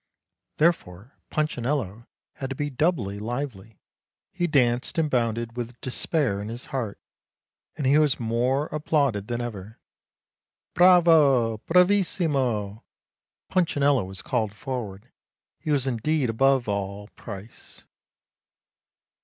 [0.57, 2.07] Therefore Punchinello
[2.37, 3.77] had to be doubly lively;
[4.31, 6.97] he danced and bounded with despair in his heart,
[7.77, 9.77] and he was more applauded than ever.'
[10.73, 11.59] Bravo!
[11.67, 12.81] Bravissimo!'
[13.51, 15.11] Punchinello was called forward,
[15.59, 17.83] he was indeed above all price.